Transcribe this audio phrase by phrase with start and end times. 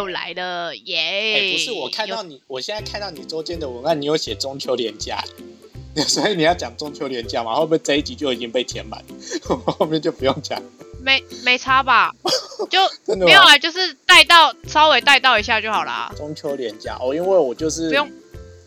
[0.00, 0.96] 又来了耶！
[0.98, 5.22] 哎，不是，我看到你，我现在看到你周间的文案，你有写中秋连假，
[6.08, 7.54] 所以你要讲中秋连假嘛？
[7.56, 9.04] 会不会这一集就已经被填满？
[9.66, 10.60] 后面就不用讲？
[11.02, 12.10] 没没差吧？
[12.70, 16.10] 就没有啊，就是带到稍微带到一下就好啦。
[16.16, 18.10] 中秋连假哦，因为我就是不用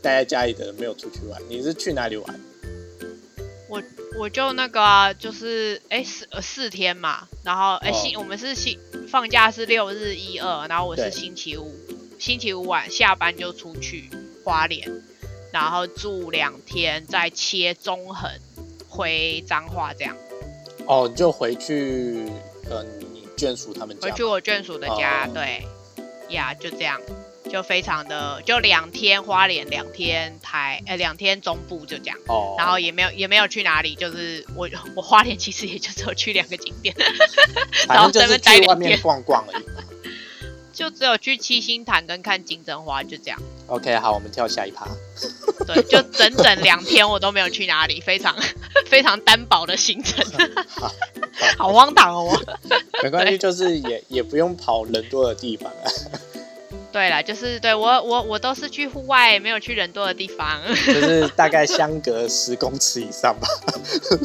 [0.04, 1.41] 待在家里的人，没有出去玩。
[1.50, 2.39] 你是去哪里玩？
[3.68, 3.81] 我
[4.18, 11.75] 我就那个就是哎四四天嘛，然后哎星我们是星放假是六日一二，然后我是星期五
[12.20, 14.10] 星期五晚下班就出去
[14.43, 14.89] 花莲，
[15.51, 18.32] 然后住两天，再切中横
[18.87, 20.15] 回彰化这样。
[20.86, 22.25] 哦，就回去
[22.70, 24.07] 呃你眷属他们家。
[24.07, 25.65] 回去我眷属的家，对
[26.29, 27.01] 呀，就这样。
[27.54, 34.67] 就非常的，就两天花莲，两天台，呃，两天中部就这样，哦，然后也没有也没有去哪里，就是我
[34.98, 36.95] 我花莲其实也就只有去两个景点，
[37.88, 39.66] 然后在那待两天逛逛而已，
[40.73, 43.40] 就只有去七星潭跟看金针花，就这样。
[43.67, 44.88] OK，好，我们跳下一趴。
[45.67, 48.36] 对，就整整两天我都没有去哪里，非常
[48.88, 50.26] 非常单薄的行程，
[51.60, 52.36] 好荒唐哦。
[53.04, 55.86] 没关系， 就是也也不用跑人多的地方啊。
[56.94, 60.61] 对了，就是对我我我都是去户外，没有去人多的地方。
[60.86, 63.47] 就是大概相 隔十公尺以上吧，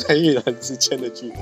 [0.06, 1.34] 人与人之间的距离。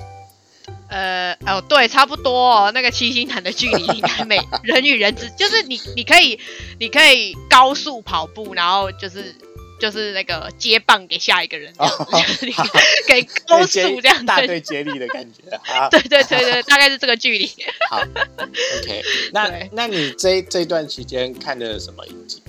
[0.89, 6.39] 呃哦，对，差不多，那个七星潭的距离应该每 人与人之，就是你你可以
[6.79, 9.35] 你可以高速跑步，然后就是。
[9.79, 11.73] 就是那个接棒给下一个人，
[13.07, 15.43] 给高速这样 大队接力的感觉。
[15.91, 17.51] 对对对对，大概是这个距离。
[17.91, 18.01] 好
[18.39, 19.03] ，OK。
[19.33, 22.43] 那那你这这段期间看的什么影集？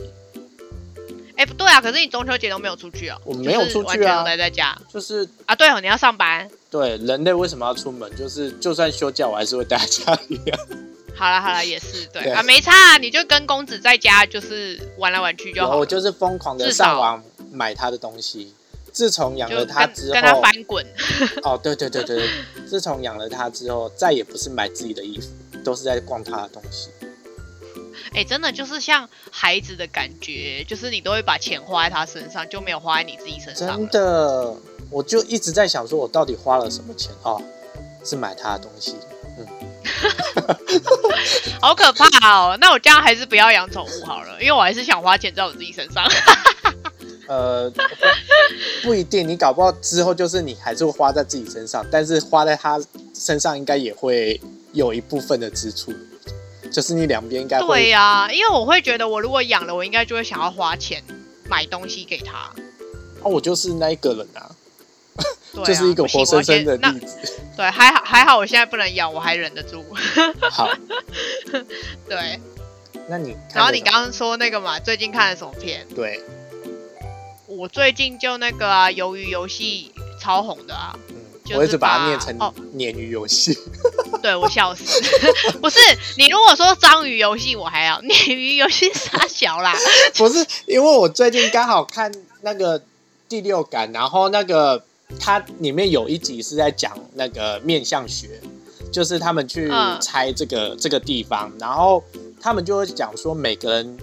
[1.35, 3.21] 哎，不对啊，可是你中秋节都没有出去哦。
[3.23, 4.75] 我没有出去啊，待在家。
[4.91, 6.49] 就是啊，对哦，你要上班。
[6.71, 8.09] 对，人类为什么要出门？
[8.15, 10.59] 就是就算休假，我还是会待在家里啊。
[11.17, 15.75] 好了好了， 也是对啊，没差，你就跟公子在家就是玩来玩去就好。
[15.75, 18.53] 我就是疯狂的上网买他的东西。
[18.93, 20.83] 自从养了他之后，跟他翻滚。
[21.43, 22.27] 哦，对对对对，
[22.67, 25.27] 自从养了他之后，再也不是买自己的衣服，
[25.63, 26.89] 都是在逛他的东西。
[28.15, 33.67] 哎，真的就是像孩子的感觉，就是你都会把钱花在他身上，就没有花在你自己身上。
[33.77, 34.55] 真的，
[34.89, 37.39] 我就一直在想，说我到底花了什么钱哦，
[38.03, 38.95] 是买他的东西。
[41.61, 42.57] 好可怕哦！
[42.61, 46.03] 那我这样还是不要养宠物好了，因为我还是想花钱在我自己身上。
[47.27, 47.69] 呃，
[48.83, 52.79] 不一定，你搞不好之后就是你还是会花在自己身上，但是花在他
[53.13, 54.39] 身上应该也会
[54.71, 55.93] 有一部分的支出，
[56.71, 61.03] 就是你两边应该对呀，因为我会觉得我如果养了，我应该就会想要花钱
[61.49, 62.49] 买东西给他。
[63.23, 64.49] 哦，我就是那一个人啊。
[65.65, 67.17] 就是一个活生生的例子。
[67.57, 69.83] 对，还好还好，我现在不能养，我还忍得住。
[70.51, 70.69] 好。
[72.07, 72.39] 对。
[73.09, 75.87] 那你，然后你刚刚说那个嘛，最近看了什么片？
[75.95, 76.21] 对。
[77.47, 79.91] 我最近就那个啊，鱿鱼游戏
[80.21, 80.93] 超红的啊。
[81.09, 81.15] 嗯。
[81.55, 83.57] 我一直把它念成哦，鲶鱼游戏。
[84.21, 85.01] 对我笑死。
[85.61, 85.79] 不是，
[86.17, 89.73] 你如果说章鱼游戏，我还要鲶鱼游戏傻小啦。
[90.15, 92.83] 不是，因为我最近刚好看那个。
[93.29, 94.85] 第六感，然后那个
[95.19, 98.41] 它里面有一集是在讲那个面相学，
[98.91, 102.03] 就是他们去猜这个这个地方，然后
[102.39, 103.97] 他们就会讲说每个人，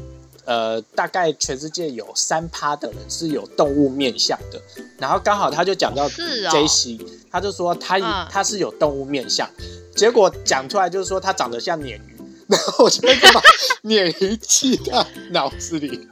[0.44, 4.60] 呃，大概全世界有三趴的人是有动物面相的，
[4.98, 6.98] 然后刚好他就讲到 J C，
[7.30, 7.98] 他就说他
[8.30, 9.48] 他是有动物面相，
[9.94, 12.16] 结果讲出来就是说他长得像鲶鱼，
[12.48, 13.42] 然后我就把
[13.84, 16.08] 鲶鱼记在脑子里。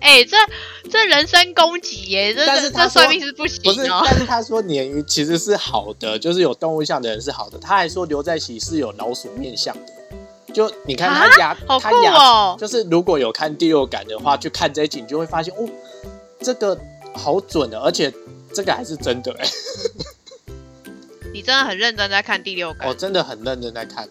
[0.00, 0.36] 哎，这
[0.90, 2.32] 这人身攻击耶！
[2.34, 4.02] 这这算命是不行哦。
[4.04, 7.58] 但是他说鲶鱼其实是好的，就是有动物相的人是好的。
[7.58, 9.92] 他还说刘在喜是有老鼠面相的。
[10.52, 15.68] 就你看他牙，他牙，就是如果有看第六感的话，去看这一集，你就会发现哦，
[16.40, 16.78] 这个
[17.14, 18.12] 好准的，而且
[18.52, 19.48] 这个还是真的哎。
[21.32, 22.86] 你真的很认真在看第六感？
[22.88, 24.08] 我真的很认真在看。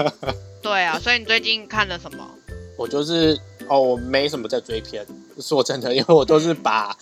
[0.60, 2.28] 对啊，所以你最近看了什么？
[2.76, 3.38] 我就是。
[3.70, 5.04] 哦，我没什么在追片，
[5.40, 6.96] 说真的，因为我都是把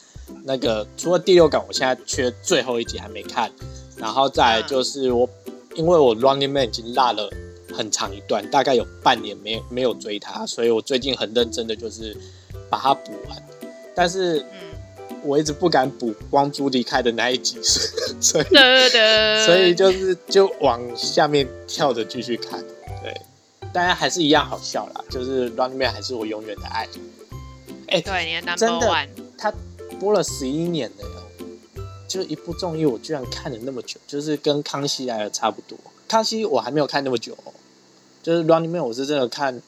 [0.44, 3.50] 那个除了第六感，我现在缺最后一集还没看，
[3.96, 5.28] 然后再就是我，
[5.74, 7.30] 因为我 Running Man 已经落了
[7.74, 12.16] 很长一段，大概有半年没没有追它，所以我最近很认真的就是
[12.68, 13.42] 把它补完，
[13.94, 14.44] 但是
[15.22, 17.58] 我一直不敢补光珠离开的那一集，
[18.20, 18.44] 所以
[19.44, 22.60] 所以就是就往下面跳着继续看。
[23.02, 23.14] 对。
[23.72, 26.88] 当然还是一样好笑啦，就是《Running Man》还是我永远的爱。
[27.88, 29.52] 哎，对，你的，他
[30.00, 35.76] 播了十一年了哟，就一部综艺，我居然看了那么久，就是跟《康熙来了》差不多。
[36.08, 37.36] 《康熙》我还没有看那么久，
[38.22, 39.60] 就是《Running Man》，我是真的看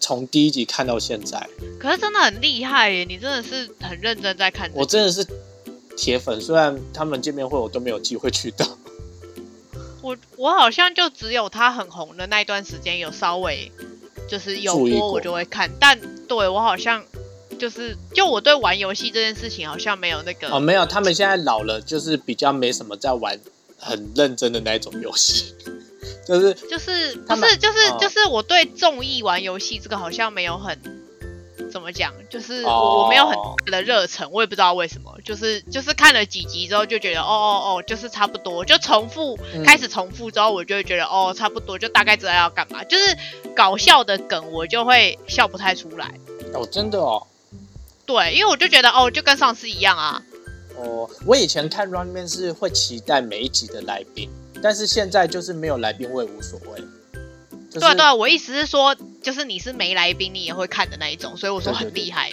[0.00, 1.48] 从第一集看到现在，
[1.78, 3.04] 可是真的很厉害耶！
[3.04, 5.26] 你真的是很认真在看、我真的是
[5.96, 6.40] 铁粉。
[6.40, 8.66] 虽然他们见面会我都没有机会去到，
[10.02, 13.70] 我我好像就只有他很红的那一段时间有稍微
[14.28, 17.04] 就是有播我就会看，但对我好像
[17.58, 23.38] 就是就我对玩游戏这件事情好像没有那个哦，没有，他们现在老了，就是比较没什么在玩
[23.78, 25.54] 很认真的那一种游戏，
[26.26, 30.78] 就是就是不是就是、哦就是我对综艺玩游戏这个好像没有很
[31.70, 43.16] 怎么讲，就是我、哦我没有很大的热忱，我也不知道为什么，就是就是看了几集之后就觉得哦哦哦，就是差不多，就重复、嗯开始重复之后，我就会觉得哦差不多，就大概知道要干嘛，就是
[43.54, 46.14] 搞笑的梗我就会笑不太出来，
[46.52, 47.26] 哦，真的哦，
[48.06, 50.22] 对，因为我就觉得哦就跟上次一样啊，
[50.76, 54.28] 哦，我以前看《Running Man》是会期待每一集的来宾，
[54.62, 56.80] 但是现在就是没有来宾我也无所谓，
[57.70, 62.30] 就是对啊对啊，我意思是说，就是你是没来宾你也会看的那一种，所以我说很厉害。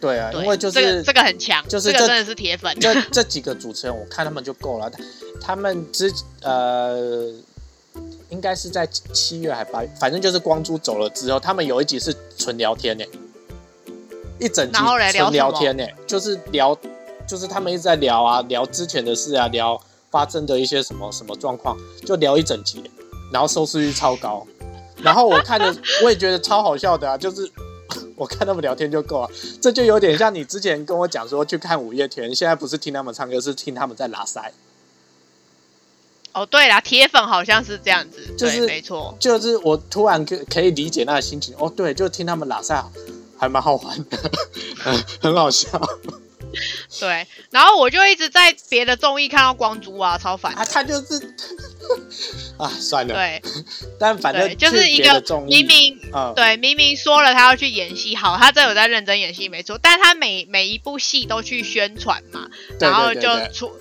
[0.00, 2.78] 对啊，对，因为就是这个这个很强，就是这这个真的是铁粉。
[2.78, 4.90] 这这几个主持人，我看他们就够了。
[4.90, 4.98] 他
[5.40, 6.12] 他们之
[6.42, 7.32] 呃，
[8.28, 13.04] 应该是在七月还八月，反正就是光洙走了之后，他们有一集是纯聊天呢，
[14.38, 16.76] 一整集纯聊天呢，就是聊，
[17.26, 22.82] 就是他们一直在聊啊，聊之前的事啊，聊发生的一些什么什么状况，就聊一整集，
[23.32, 24.46] 然后收视率超高。
[25.02, 27.50] 然后我看的，我也觉得超好笑的啊，就是
[28.16, 29.30] 我看他们聊天就够了。
[29.60, 34.52] 这就有点像你之前跟我讲说去看五月天，现在不是听他们唱歌，是听他们在拉塞。
[36.32, 39.16] 哦，对啦，铁粉好像是这样子，就是，没错。
[39.20, 41.54] 就是我突然可可以理解那个心情。
[41.58, 42.84] 哦，对，就听他们拉塞，
[43.44, 44.18] 还蛮好玩的，
[45.20, 45.68] 很好笑。
[47.00, 50.54] 对，然后我就一直在别的综艺看到光洙啊，超烦。
[50.54, 51.34] 啊，他就是
[52.56, 53.42] 啊，算了，对
[53.98, 59.76] 但反正对，就是一个明明嗯，对明明说了他要去演戏，好，他真的有在认真演戏，没错。
[59.82, 62.48] 但他每每一部戏都去宣传嘛，
[62.78, 63.72] 然后就对对对出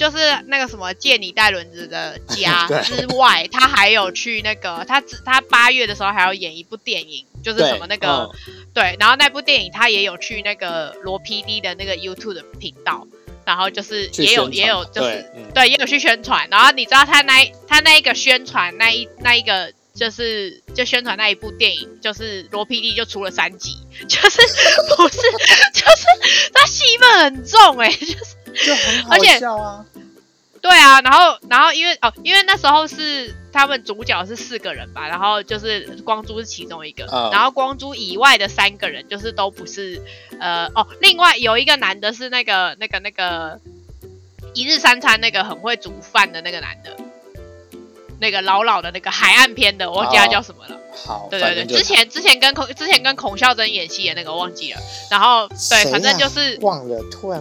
[0.00, 0.16] 就是
[0.46, 13.06] 那个什么借你带轮子的家 之外，他还有去那个他只他八月的时候还要演一部电影，就是什么那个、嗯对，然后那部电影他也有去那个罗 PD 的那个 YouTube 的频道，
[13.44, 19.70] 然后就是也有也有就是对嗯对也有去宣传，然后你知道他那他那一个宣传那一那一个。
[19.92, 23.76] 就是就宣传那一部电影，就是罗 PD 就出了三集，
[24.08, 24.38] 就是
[24.96, 25.18] 不是
[25.74, 28.24] 就是他戏份很重哎、就是
[28.64, 29.84] 就很好而且笑啊。
[30.62, 40.02] 对啊，然后然后因为哦，因为那时候是他们主角是四个人吧，然后就是光洙是其中一个，嗯然后光洙以外的三个人就是都不是
[40.38, 43.58] 呃哦，另外有一个男的是那个那个那个
[44.52, 46.94] 一日三餐那个很会煮饭的那个男的，
[48.20, 50.78] 那个老老的那个海岸片的，我忘记他叫什么了。
[51.06, 54.80] 好，对对对，之前之前跟孔之前跟孔孝真演戏的那个我忘记了，
[55.10, 57.40] 然后对，谁反正啊就是忘了，突然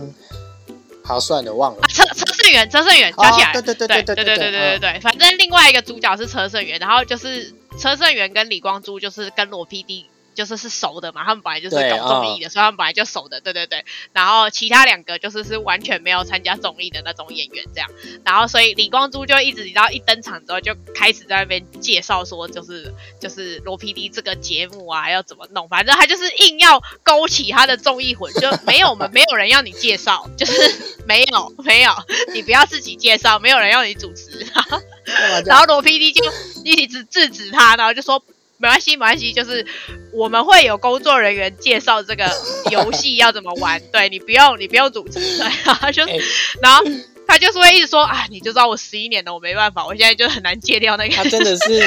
[1.10, 1.88] 好算了，忘了啊。
[1.88, 10.06] 车车胜元，车胜元想起来对对对对对对对对对对对，反正另外一个主角是车胜元，然后就是车胜元跟李光洙就是跟罗 PD
[10.40, 13.84] 就是是熟的嘛，他们本来就是对搞综艺的，所以他们本来就熟的，对对对。
[14.14, 17.90] 然后其他两个就是是完全没有参加综艺的那种演员这样，
[18.24, 30.54] 然后所以李光洙就一直你知道一登场之后就开始在那边介绍说就是就是罗 PD 这个节目啊要怎么弄，反正他就是硬要勾起他的综艺魂，就没有我们 没有人要你介绍，就是
[31.06, 31.92] 没有没有，
[32.34, 34.48] 你不要自己介绍，没有人要你主持，
[35.46, 36.24] 然后罗 PD 就
[36.64, 38.24] 一直制止他，然后就说
[38.60, 39.66] 没关系没关系，就是
[40.14, 42.30] 我们会有工作人员介绍这个
[42.70, 46.20] 游戏要怎么玩，对你不用你不用主持，对，然后就、哎
[46.62, 46.84] 然后
[47.26, 51.80] 他就是会一直说啊，你就知道我十一年了，我没办法，我现在就很难戒掉那个，他真的是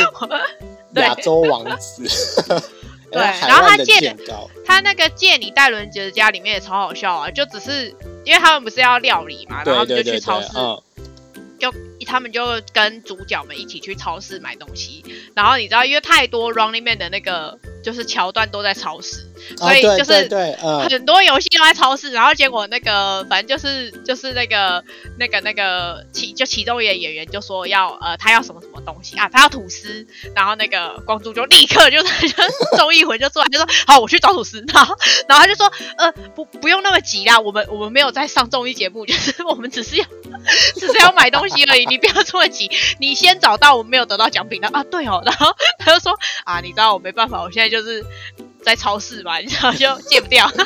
[0.94, 1.02] 对。
[1.02, 2.04] 亚洲王子，
[3.10, 4.16] 对然后他借，
[4.64, 7.88] 他那个借你戴伦杰的家里面也超好笑啊，就只是
[8.24, 10.80] 因为他们不是要料理嘛，然后他们就去超市，，嗯，
[11.58, 11.72] 就
[12.04, 15.04] 他们就跟主角们一起去超市买东西，
[15.34, 20.56] 然后你知道，因为太多 Running Man 的那个就是桥段都在超市，所以就是对
[20.88, 24.84] 很多游戏都在超市，然后结果那个反正就是就是那个
[25.18, 34.96] 那个那个其就其中一个演员就说要呃他要什么什么东西啊，他要吐司，然后那个光洙就立刻就就综艺魂就出来就说好我去找吐司，然后
[35.28, 40.04] 然后他就说呃不不用那么急啦，我们我们没有在上综艺节目，就是我们只是要
[40.78, 45.46] 只是要买东西而已，你不要这么急，你先找到我们没有得到奖品的啊对哦，然后
[45.78, 46.12] 他就说
[46.44, 48.04] 啊你知道我没办法，我现在就是。
[48.64, 50.62] 在超市嘛，你知道就戒不掉， 他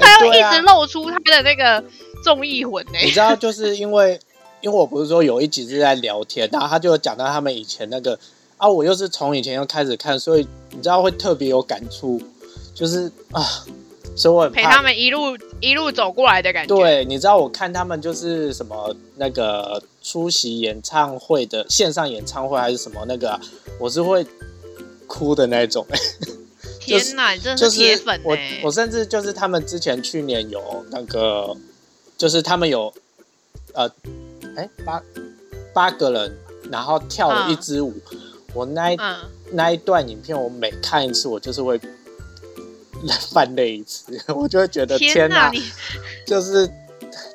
[0.00, 0.50] 哎对啊。
[0.50, 1.84] 要一直露出他的那个
[2.24, 4.18] 综艺魂呢、你知道，就是因为
[4.62, 8.18] 因为我不是说有一集是在聊天，然后他就讲到他们以前那个
[8.56, 12.18] 啊，我又是从以前又开始看，所以你知道会特别有感触，
[12.74, 13.46] 就是啊，
[14.18, 16.74] 所以陪他们一路一路走过来的感觉。
[16.74, 23.40] 对，你知道我看他们就是什么那个出席演唱会的线上演唱会还是什么那个啊，
[23.78, 24.26] 我是会
[25.06, 25.86] 哭的那种。
[26.80, 28.60] 天哪，你真的就是铁粉我哎！
[28.64, 31.54] 我甚至就是他们之前去年有那个，
[32.16, 32.92] 就是他们有
[33.74, 33.88] 呃，
[34.56, 35.02] 哎八
[35.74, 36.36] 八个人，
[36.72, 37.92] 然后跳了一支舞。
[38.54, 39.16] 我那一、嗯，
[39.52, 41.78] 那一段影片，我每看一次，我就是会
[43.32, 45.62] 泛泪一次， 我就会觉得天哪，哪，你
[46.26, 46.68] 就是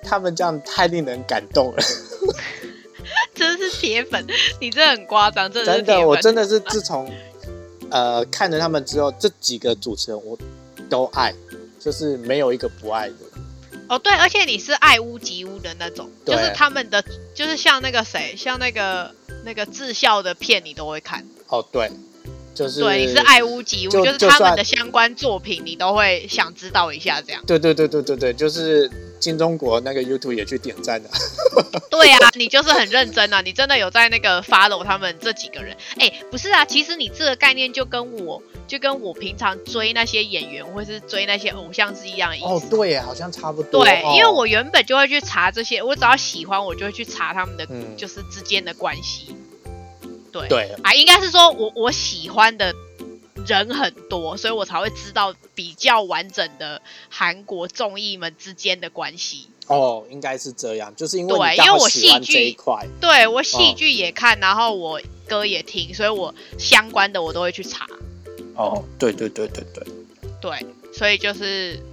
[0.01, 1.84] 他们这样太令人感动了。
[3.36, 4.25] 真是铁粉，
[4.60, 7.12] 你真的很夸张，真的真的，我真的是自从
[7.89, 10.38] 呃看了他们之后，这几个主持人我
[10.89, 11.34] 都爱，
[11.79, 13.15] 就是没有一个不爱的。
[13.89, 17.03] 哦，对，而且你是爱屋及乌的那种，就是他们的，
[17.36, 21.27] 就是像那个谁，像那个那个智孝的片，你都会看。
[21.48, 21.91] 哦，对，
[22.53, 27.43] 就是对，你是爱屋及乌，就就是他们的相关作品，你都会想知道一下这样。
[27.48, 31.10] 对对对对对对，就是金钟国那个 YouTube 也去点赞的。
[31.89, 35.75] 对啊，你就是很认真啊，你真的有在那个 follow 他们这几个人。
[35.98, 42.45] 哎，不是啊，其实你这个概念就跟我就跟我平常追那些演员或是追那些偶像是一样的意思。
[42.45, 43.83] 哦，对耶，好像差不多。
[43.83, 49.36] 对，哦因为我原本就会去查这些，我只要喜欢，我就会去查他们的，嗯就是之间的关系。
[50.33, 52.73] 对，对啊，应该是说我我喜欢的
[53.47, 59.47] 人很多，所以我才会知道比较完整的韩国综艺们之间的关系。
[59.67, 62.85] 哦，应该是这样，就是因为对因为我戏剧这一块。
[62.99, 67.87] 对我戏哦剧也看，然后我歌也听，所以我相关的我都会去查。
[68.55, 69.85] 哦，对对对对对。
[70.41, 71.79] 对，所以就是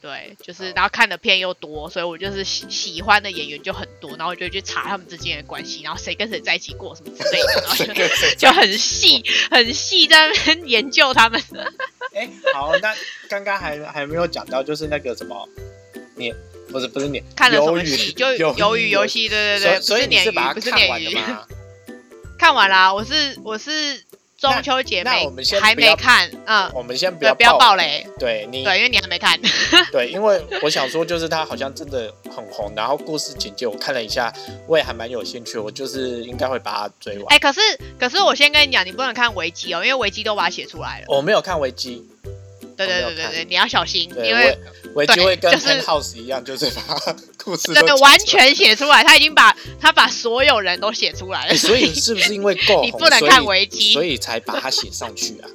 [0.00, 11.40] 对，就是然后看的片又多，所以我就是喜喜欢的演员就很多，然后我就去查他们之间的关系，然后谁跟谁在一起过什么之类的，然后就就很细很细在那边 研究他们。
[12.14, 12.94] 哎，好，那
[13.28, 15.48] 刚刚还还没有讲到，就是那个什么
[16.16, 16.32] 你，
[16.70, 18.12] 不是不是你，看了什么戏？
[18.12, 21.14] 就鱿鱿鱼游戏，对对对，所以所以你不是把它不是看完鲶鱼。
[21.14, 21.46] 的 吗？
[22.38, 24.02] 看完啦，我是我是
[24.40, 29.38] 中秋节没我们先还没看，嗯，我们先不，要不要爆爆，雷，对你对，因为你还没看。
[29.92, 34.32] 对，因为我想说，就是它好像真的很红，然后故事简介我看了一下，
[34.66, 37.26] 我也还蛮有兴趣，我就是应该会把它追完。
[37.28, 37.60] 哎、可是
[37.98, 41.04] 可是我先跟你讲，你不能看维基哦，因为维基都把它写出来了。
[41.08, 42.08] 我没有看维基，
[42.86, 44.58] 对对对对对，你要小心，因为
[44.94, 46.82] 维维基会跟就是 Penthouse 一样，就是把
[47.44, 48.10] 故事都对讲出来。
[48.10, 55.48] 完全写出来，他已经把他把所有人都写出来了，哎，所以是不是因为够红， 你不能所以看维基所以才把它写上去啊？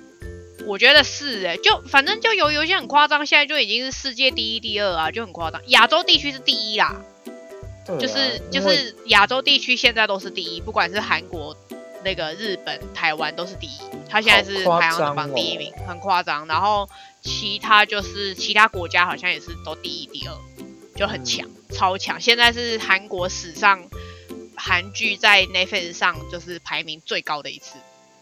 [0.66, 5.60] 我觉得是哎，就反正就有有些很夸张，现在就已经是世界第一、第二啊，就很夸张。
[5.68, 7.02] 亚洲地区是第一啦，
[7.88, 11.56] 啊就是就是亚洲地区现在都是第一，不管是韩国、
[12.04, 13.78] 那个日本、台湾都是第一，
[14.08, 16.46] 他现在是排行榜第一哦名，很夸张。
[16.46, 16.88] 然后
[17.22, 20.34] 其他就是其他国家好像也是都第一、第二，
[20.96, 22.20] 就很强，嗯超强。
[22.20, 23.82] 现在是韩国史上
[24.56, 27.76] 韩剧在 Netflix 上就是排名最高的一次，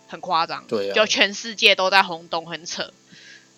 [0.06, 0.64] 很夸张。
[0.66, 2.92] 对啊就全世界都在轰动，很扯。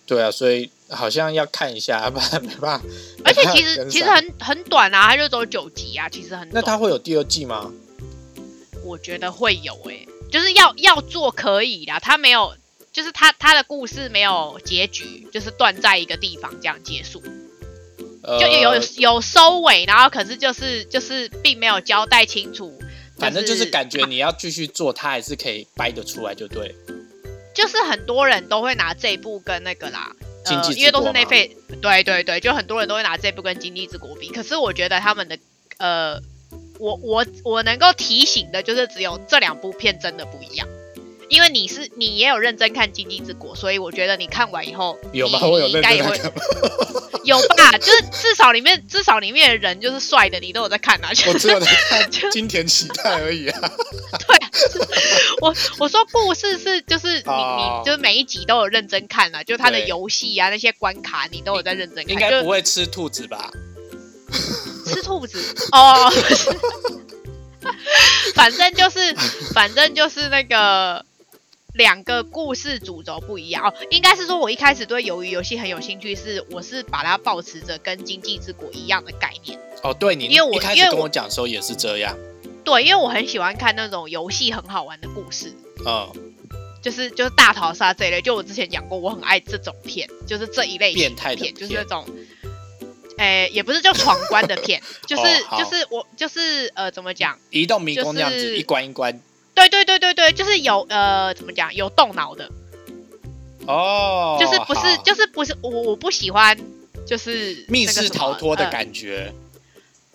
[0.07, 2.87] 对啊，所以好像要看一下， 不然没办法。
[3.25, 6.65] 而且其实其实很很短啊，它就走九集啊，其实很那短。
[6.65, 7.73] 它会有第二季吗？
[8.91, 12.57] 我觉得会有诶、就是要要做可以啦，他没有，
[12.93, 17.23] 就是他他的故事没有结局，就是断在一个地方这样结束，
[18.23, 22.77] 呃就有有收尾，然后可是就是就是并没有交代清楚，
[23.17, 26.75] 反正就是感觉你要继续做，他还是可以掰得出来，就对。
[27.53, 30.15] 就是很多人都会拿这一部跟那个啦。
[30.45, 34.29] 呃，经济之因为都是内费，对对对，就很多人都会拿这部跟《经济之国》比。
[34.31, 35.37] 可是我觉得他们的，
[35.77, 36.19] 呃，
[36.81, 40.67] 我我我能够提醒的就是只有这两部片真的不一样，
[41.29, 45.39] 因为你是你也有认真看《经济之国》，所以我觉得你看完以后，有吗？
[45.47, 46.15] 我有认真看吗。
[47.25, 47.77] 有吧？
[47.77, 51.13] 就是至少里面至少里面的人就是帅的，你都有在看啊。
[51.13, 53.61] 就 我只有在 看就金田期待而已啊。
[54.27, 54.49] 对啊，
[55.43, 63.51] 我我说故事是就是你、哦你就是每一集都有认真看啊，就他的游戏啊那些关卡你都有在认真看，应该不会吃兔子吧？
[64.95, 65.39] 吃兔子
[65.73, 66.11] 哦，
[68.35, 69.15] 反正就是
[69.53, 71.05] 反正就是那个
[71.75, 79.59] 两个故事主轴不一样哦，应该是说我一开始对鱿鱼游戏很有兴趣，是我是把它保持着跟经济之国一样的概念。
[79.83, 82.17] 哦，对你因为我一开始跟我我讲的时候也是这样。
[82.63, 85.51] 对，因为我很喜欢看那种游戏很好玩的故事，
[85.87, 86.13] 嗯，
[86.83, 88.21] 就是就是大逃杀这一类。
[88.21, 92.05] 就我之前讲过，我很爱这种片，就是这一类型变态的片，就是那种，
[93.21, 97.39] 诶、也不是叫闯关的片，就是、哦就是我就是呃怎么讲？
[97.51, 99.21] 移动迷宫这样子，就是一关一关。
[99.55, 102.51] 对对对对对对，就是有呃，怎么讲，有动脑的，
[103.67, 106.57] 哦，就是不是就是不是我我不喜欢
[107.07, 109.35] 就是密室逃脱的呃感觉，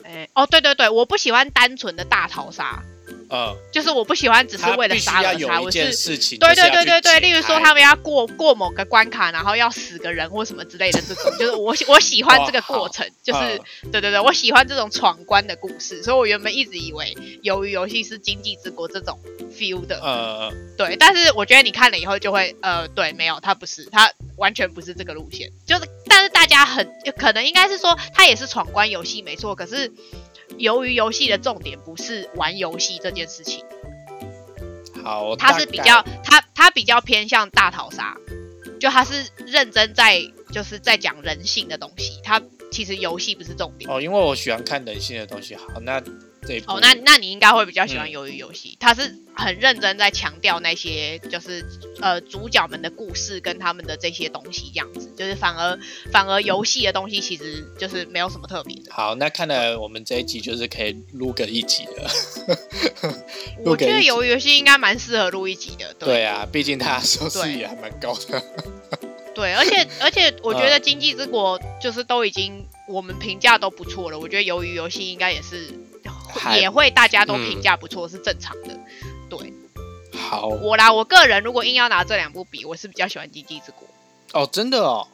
[0.04, 2.82] 哎、哦，对对对，我不喜欢单纯的大逃杀，
[3.30, 5.96] 嗯，就是我不喜欢只是为了杀而杀，有一件我是。
[5.96, 13.40] 事情，对对对对对，例如说他们要过过某个关卡，然后要死个人或什么之类的这种， 就是我喜我喜欢这个过程，就是、
[13.84, 13.92] 嗯。
[13.92, 19.18] 对对对，我喜欢这种闯关的故事，所以我原本一直以为鱿鱼游戏是经济之国这种
[19.58, 26.88] feel 的，呃，对，但是我觉得你看了以后就会，呃，对，没有，它不是，它完全不是这个路线，就是，但是大家很
[27.18, 29.92] 可能应该是说，它也是闯关游戏没错，可是
[30.58, 33.64] 由于游戏的重点不是玩游戏这件事情，
[35.04, 38.18] 好，它是比较，它它比较偏向大逃杀，
[38.80, 43.90] 就它是认真在就是在讲人性的东西，它其实游戏不是重点。
[43.90, 45.56] 哦，因为我喜欢看人性的东西。
[45.56, 46.02] 好，那
[46.48, 51.66] 这一部哦，那那你应该会比较喜欢嗯鱿鱼游戏，它是很认真在强调那些就是
[52.02, 55.78] 呃主角们的故事跟他们的这些东西，这样子，就是反而
[56.12, 58.92] 反而游戏的东西其实就是没有什么特别的。
[58.92, 62.10] 好，那看来我们这一集就是可以录个一集了。
[63.64, 68.44] 录我觉得鱿鱼游戏应该蛮适合录一集的，对对啊，毕竟它收视对也还蛮高的。
[69.34, 75.85] 对，而且而且我觉嗯得经济之国就是都已经我们评价都不错了，我觉得鱿鱼游戏应该也是还
[76.56, 78.70] 也会大家都嗯评价不错，是正常的。
[79.30, 79.54] 对
[80.14, 83.88] 好我啦，我个人如果硬要拿这两部比，我是比较喜欢经济之国。
[84.34, 85.08] 哦，真的哦。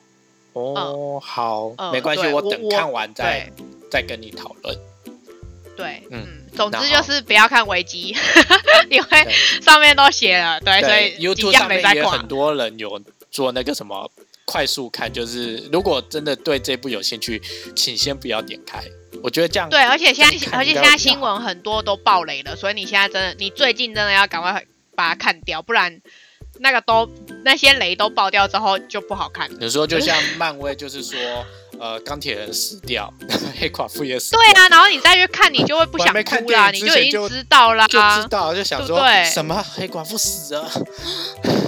[0.54, 3.50] 哦，好，嗯没关系，对我我等看完再
[3.90, 4.78] 再跟你讨论。
[5.78, 8.16] 对，嗯嗯，总之就是不要看维基，
[8.92, 9.28] 因为
[9.62, 12.28] 上面都写了，对，所以即，YouTube 上面也很。
[12.28, 13.02] 多人有
[13.32, 14.12] 做那个什么
[14.46, 17.42] 快速看，就是如果真的对这部有兴趣，
[17.76, 18.84] 请先不要点开。
[19.24, 26.02] 我觉得这样对，而且现在而且现在新闻很多都爆雷了，所以你现在真的，你最近真的要赶快把它看掉，不然
[26.60, 27.10] 那个都
[27.44, 29.58] 那些雷都爆掉之后就不好看了。
[29.60, 31.20] 有时候就像 漫威，就是说，
[31.80, 33.12] 呃，钢铁人死掉，
[33.58, 37.88] 黑寡妇也死掉，对啊，然后你再去看，你就会不想哭啦，你就已经知道啦。
[37.88, 40.70] 就知道就想说什么黑寡妇死了，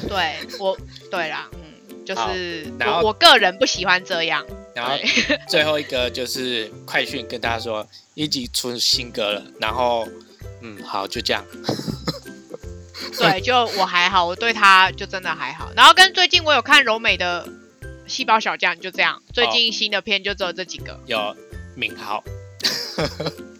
[0.08, 0.78] 对我，
[1.10, 1.63] 对啦，嗯，
[2.06, 4.46] 就是我我个人不喜欢这样。
[4.76, 4.98] 然后
[5.48, 10.08] 最后一个就是快讯跟大家说，一集出新歌了，然后
[10.62, 11.46] 嗯，好，就这样。
[13.18, 15.72] 对，就我还好，我对他就真的还好。
[15.76, 17.48] 然后跟最近我有看柔美的
[18.08, 19.22] 《细胞小将》，就这样。
[19.32, 21.00] 最近新的片就只有这几个。
[21.06, 21.36] 有
[21.76, 22.24] 敏浩，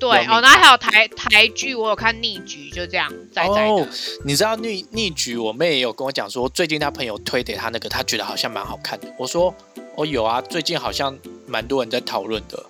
[0.00, 3.68] 对哦，然后还有台台剧，我有看《逆局》，就这样在在的。
[3.68, 3.86] 哦，
[4.24, 9.14] 你知道逆逆局，我妹也有跟我讲说，最近她朋友推给她那个，她觉得好像蛮好看的。
[9.18, 9.54] 我说，
[9.96, 12.64] 哦有啊，最近好像蛮多人在讨论的。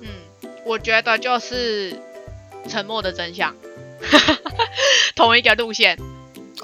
[0.00, 0.08] 嗯，
[0.64, 1.92] 我觉得就是
[2.70, 3.52] 《沉默的真相》，
[5.16, 5.98] 同一个路线。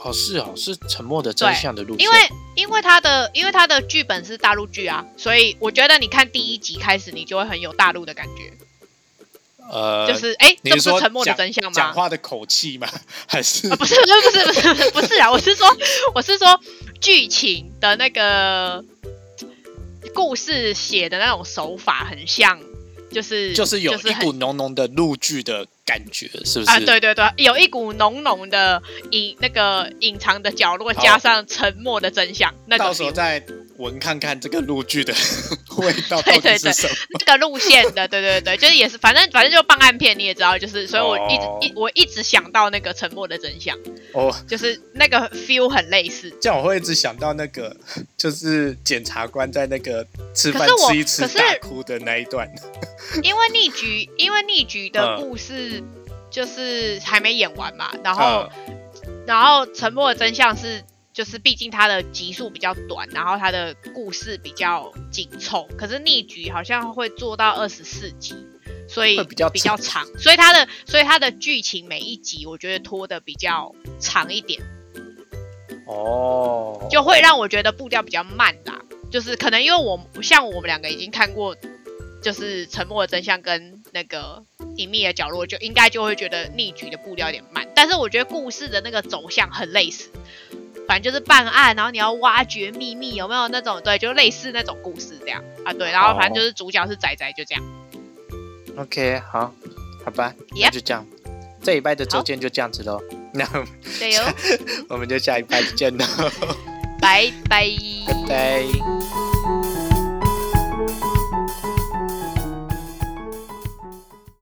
[0.05, 2.07] 哦，是哦，是沉默的真相的路线。
[2.07, 2.17] 因为
[2.55, 8.53] 因为他的因为他的剧本是大陆剧啊，所以我觉得你看第一集开始，你就会很有大陆的感觉，
[9.71, 11.73] 呃，就是哎，这不是沉默的真相吗？
[11.73, 12.89] 讲话的口气吗？
[13.27, 15.67] 还是啊，不是不是不是不是不是啊，我是说
[16.15, 16.59] 我是说
[17.01, 18.85] 剧情的那个
[20.15, 22.59] 故事写的那种手法很像，
[23.13, 26.71] 就是就是有一股浓浓的陆剧的感觉，是不是？
[26.71, 33.45] 啊，对对对，有一股浓浓的隐那个隐藏的角落，加上沉默的真相，那到时候再
[33.79, 35.13] 闻看看这个陆剧的
[35.79, 37.19] 味道到对对对底是什么。
[37.19, 43.79] 这个路线的，对对对，就是也是，反正反正就办案片，你也知道，就是，所以我一直、哦一我一直想到那个沉默的真相，
[44.13, 46.33] 哦，就是那个 feel 很类似。
[46.41, 47.75] 这样我会一直想到那个，
[48.17, 52.49] 就是检察官在那个吃饭吃一吃大哭的那一段。
[53.23, 55.83] 因为逆局，因为逆局的嗯故事
[56.31, 58.75] 就是还没演完嘛，然后、嗯
[59.27, 60.83] 然后沉默的真相是，
[61.19, 68.37] 就是毕竟它的集数比较短，然后它的故事比较紧凑，可是逆局好像会做到二十四集。
[68.87, 74.63] 所以比较比较长，所以它的所以它的剧情每一集我觉得拖的比较长一点，
[75.89, 78.79] 哦，就会让我觉得步调比较慢啦。
[79.11, 81.55] 就是可能因为我像我们两个已经看过，
[82.23, 84.43] 就是《沉默的真相》跟那个
[84.77, 87.69] 《隐秘的角落》，就应该就会觉得逆局的步调有点慢。
[87.75, 90.11] 但是我觉得故事的那个走向很类似，
[90.89, 95.73] 反正就是办案，然后你要挖掘秘密，有没有那种对，就类似那种故事这样啊？
[95.75, 97.63] 对，然后反正就是主角是仔仔，就这样。
[98.79, 99.53] OK，好，
[100.05, 101.07] 好吧那就这样。
[101.63, 102.99] 这礼拜的周好间就这样子喽，
[103.35, 103.45] 那
[103.99, 104.33] 对哦，
[104.89, 106.07] 我们就下一拜见喽，
[107.01, 107.67] 拜拜。
[108.07, 108.65] 拜拜。